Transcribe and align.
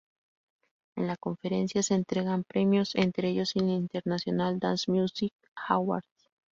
En 0.95 1.05
la 1.05 1.15
conferencia, 1.15 1.83
se 1.83 1.93
entregan 1.93 2.43
premios, 2.43 2.95
entre 2.95 3.29
ellos 3.29 3.55
el 3.55 3.69
International 3.69 4.57
Dance 4.57 4.91
Music 4.91 5.31
Awards. 5.69 6.27